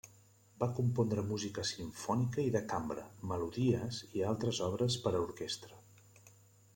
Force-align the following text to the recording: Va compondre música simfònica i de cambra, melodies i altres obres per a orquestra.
Va 0.61 0.67
compondre 0.77 1.23
música 1.31 1.65
simfònica 1.71 2.41
i 2.45 2.49
de 2.55 2.61
cambra, 2.71 3.03
melodies 3.33 3.99
i 4.21 4.25
altres 4.31 4.63
obres 4.69 4.97
per 5.05 5.13
a 5.15 5.21
orquestra. 5.27 5.79